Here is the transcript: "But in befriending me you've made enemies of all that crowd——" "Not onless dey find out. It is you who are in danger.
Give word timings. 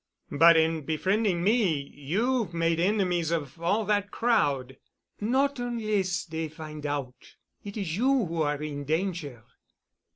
"But 0.31 0.57
in 0.57 0.81
befriending 0.83 1.43
me 1.43 1.91
you've 1.95 2.55
made 2.55 2.79
enemies 2.79 3.29
of 3.29 3.61
all 3.61 3.85
that 3.85 4.09
crowd——" 4.09 4.77
"Not 5.19 5.57
onless 5.59 6.25
dey 6.27 6.47
find 6.47 6.87
out. 6.87 7.35
It 7.63 7.77
is 7.77 7.97
you 7.97 8.25
who 8.25 8.41
are 8.41 8.63
in 8.63 8.83
danger. 8.85 9.43